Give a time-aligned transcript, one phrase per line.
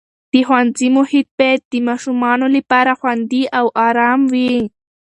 [0.31, 4.55] د ښوونځي محیط باید د ماشومانو لپاره خوندي او ارام وي.